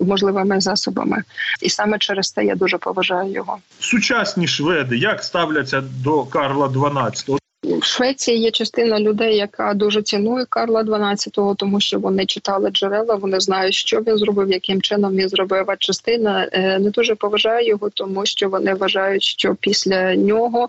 можливими 0.00 0.60
засобами. 0.60 1.22
І 1.62 1.70
саме 1.70 1.98
через 1.98 2.30
це 2.30 2.44
я 2.44 2.54
дуже 2.54 2.78
поважаю 2.78 3.32
його. 3.32 3.58
Сучасні 3.78 4.46
шведи 4.46 4.96
як 4.96 5.24
ставляться 5.24 5.80
до 5.80 6.24
Карла 6.24 6.66
XII? 6.66 7.40
В 7.78 7.84
Швеції 7.84 8.38
є 8.38 8.50
частина 8.50 9.00
людей, 9.00 9.36
яка 9.36 9.74
дуже 9.74 10.02
цінує 10.02 10.44
Карла 10.48 10.82
XII, 10.82 11.56
тому 11.56 11.80
що 11.80 11.98
вони 11.98 12.26
читали 12.26 12.70
джерела, 12.70 13.14
вони 13.14 13.40
знають, 13.40 13.74
що 13.74 14.00
він 14.00 14.18
зробив, 14.18 14.50
яким 14.50 14.82
чином 14.82 15.16
він 15.16 15.28
зробив. 15.28 15.64
А 15.66 15.76
частина 15.76 16.48
е, 16.52 16.78
не 16.78 16.90
дуже 16.90 17.14
поважає 17.14 17.68
його, 17.68 17.90
тому 17.90 18.26
що 18.26 18.48
вони 18.48 18.74
вважають, 18.74 19.22
що 19.22 19.56
після 19.60 20.16
нього 20.16 20.68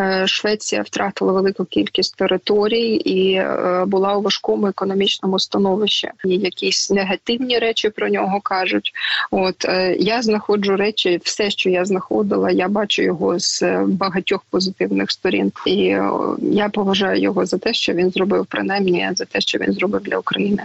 е, 0.00 0.26
Швеція 0.26 0.82
втратила 0.82 1.32
велику 1.32 1.64
кількість 1.64 2.16
територій 2.16 2.94
і 2.94 3.32
е, 3.32 3.84
була 3.86 4.16
у 4.16 4.22
важкому 4.22 4.66
економічному 4.66 5.38
становищі. 5.38 6.10
І 6.24 6.36
якісь 6.36 6.90
негативні 6.90 7.58
речі 7.58 7.88
про 7.88 8.08
нього 8.08 8.40
кажуть. 8.40 8.92
От 9.30 9.64
я 9.98 10.22
знаходжу 10.22 10.76
речі, 10.76 11.20
все, 11.24 11.50
що 11.50 11.70
я 11.70 11.84
знаходила, 11.84 12.50
я 12.50 12.68
бачу 12.68 13.02
його 13.02 13.38
з 13.38 13.62
багатьох 13.86 14.40
позитивних 14.50 15.10
сторін. 15.10 15.52
І 15.66 15.96
я 16.42 16.68
поважаю 16.68 17.20
його 17.20 17.46
за 17.46 17.58
те, 17.58 17.74
що 17.74 17.92
він 17.92 18.10
зробив, 18.10 18.46
принаймні 18.46 19.10
за 19.14 19.24
те, 19.24 19.40
що 19.40 19.58
він 19.58 19.72
зробив 19.72 20.02
для 20.02 20.18
України. 20.18 20.62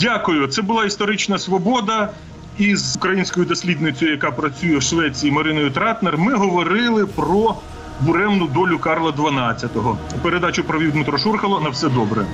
Дякую. 0.00 0.46
Це 0.46 0.62
була 0.62 0.84
історична 0.84 1.38
свобода. 1.38 2.10
із 2.58 2.96
українською 2.96 3.46
дослідницею, 3.46 4.10
яка 4.10 4.30
працює 4.30 4.76
в 4.76 4.82
Швеції 4.82 5.32
Мариною 5.32 5.70
Тратнер, 5.70 6.18
ми 6.18 6.34
говорили 6.34 7.06
про 7.06 7.54
буремну 8.00 8.46
долю 8.46 8.78
Карла 8.78 9.10
XII. 9.10 9.96
Передачу 10.22 10.64
провів 10.64 10.92
Дмитро 10.92 11.18
Шурхало. 11.18 11.60
На 11.60 11.68
все 11.68 11.88
добре. 11.88 12.26